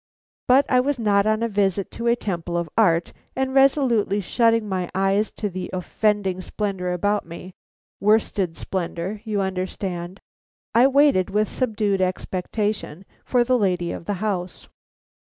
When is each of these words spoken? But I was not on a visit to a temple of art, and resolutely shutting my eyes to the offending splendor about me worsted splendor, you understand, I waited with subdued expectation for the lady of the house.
But 0.47 0.65
I 0.67 0.79
was 0.79 0.97
not 0.97 1.27
on 1.27 1.43
a 1.43 1.47
visit 1.47 1.91
to 1.91 2.07
a 2.07 2.15
temple 2.15 2.57
of 2.57 2.71
art, 2.75 3.13
and 3.35 3.53
resolutely 3.53 4.19
shutting 4.19 4.67
my 4.67 4.89
eyes 4.95 5.29
to 5.33 5.47
the 5.47 5.69
offending 5.73 6.41
splendor 6.41 6.91
about 6.91 7.23
me 7.23 7.53
worsted 7.99 8.57
splendor, 8.57 9.21
you 9.25 9.41
understand, 9.41 10.19
I 10.73 10.87
waited 10.87 11.29
with 11.29 11.47
subdued 11.47 12.01
expectation 12.01 13.05
for 13.25 13.43
the 13.43 13.59
lady 13.59 13.91
of 13.91 14.05
the 14.05 14.15
house. 14.25 14.67